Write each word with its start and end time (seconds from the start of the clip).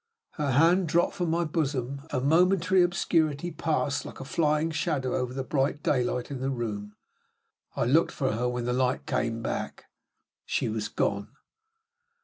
Her 0.31 0.53
hand 0.53 0.87
dropped 0.87 1.13
from 1.13 1.29
my 1.29 1.43
bosom; 1.45 2.01
a 2.09 2.19
momentary 2.19 2.81
obscurity 2.81 3.51
passed 3.51 4.03
like 4.03 4.19
a 4.19 4.25
flying 4.25 4.71
shadow 4.71 5.13
over 5.15 5.31
the 5.31 5.43
bright 5.43 5.83
daylight 5.83 6.31
in 6.31 6.39
the 6.39 6.49
room. 6.49 6.95
I 7.75 7.83
looked 7.85 8.11
for 8.11 8.31
her 8.31 8.49
when 8.49 8.65
the 8.65 8.73
light 8.73 9.05
came 9.05 9.43
back. 9.43 9.85
She 10.43 10.69
was 10.69 10.87
gone. 10.89 11.29